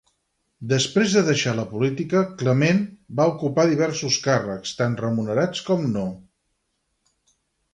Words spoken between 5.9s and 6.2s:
no.